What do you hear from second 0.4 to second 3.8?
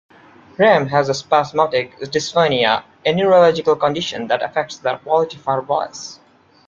Rehm has spasmodic dysphonia, a neurological